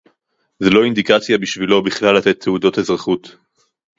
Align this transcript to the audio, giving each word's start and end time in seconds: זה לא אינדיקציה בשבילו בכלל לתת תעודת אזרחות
זה 0.59 0.69
לא 0.69 0.83
אינדיקציה 0.83 1.37
בשבילו 1.37 1.83
בכלל 1.83 2.15
לתת 2.17 2.39
תעודת 2.39 2.77
אזרחות 2.77 3.35